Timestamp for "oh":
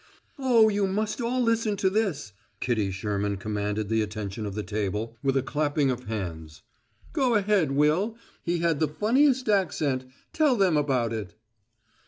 0.39-0.67